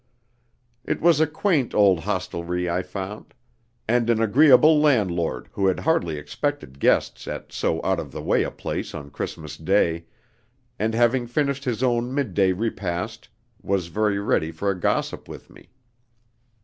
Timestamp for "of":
7.99-8.11